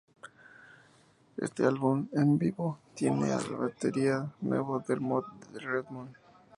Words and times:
En 1.37 1.45
este 1.45 1.63
álbum 1.63 2.07
en 2.13 2.39
vivo 2.39 2.79
tienen 2.95 3.31
al 3.31 3.55
baterista 3.55 4.33
nuevo 4.41 4.79
Dermot 4.87 5.25
Redmond. 5.53 6.15